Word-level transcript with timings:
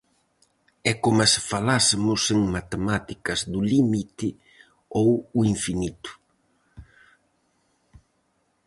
É 0.91 0.93
coma 1.03 1.25
se 1.33 1.41
falásemos 1.51 2.21
en 2.33 2.39
matemáticas 2.55 3.39
do 3.53 3.61
límite 3.73 4.27
ou 4.99 5.09
o 5.39 5.41
infinito. 5.53 6.11